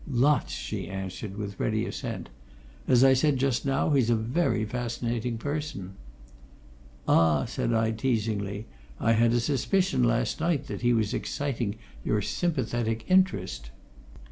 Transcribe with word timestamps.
"Lots!" 0.09 0.51
she 0.51 0.87
answered, 0.87 1.37
with 1.37 1.59
ready 1.59 1.85
assent. 1.85 2.29
"As 2.87 3.03
I 3.03 3.13
said 3.13 3.37
just 3.37 3.67
now, 3.67 3.91
he's 3.91 4.09
a 4.09 4.15
very 4.15 4.65
fascinating 4.65 5.37
person." 5.37 5.93
"Ah!" 7.07 7.45
said 7.45 7.71
I, 7.71 7.91
teasingly. 7.91 8.65
"I 8.99 9.11
had 9.11 9.31
a 9.31 9.39
suspicion 9.39 10.03
last 10.03 10.39
night 10.39 10.65
that 10.65 10.81
he 10.81 10.91
was 10.91 11.13
exciting 11.13 11.75
your 12.03 12.19
sympathetic 12.23 13.05
interest." 13.11 13.69